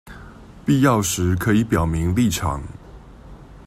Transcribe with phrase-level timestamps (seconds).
[0.65, 2.59] 必要時可以表明立場